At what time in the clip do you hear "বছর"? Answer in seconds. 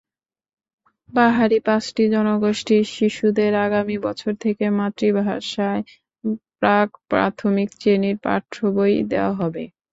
4.05-4.31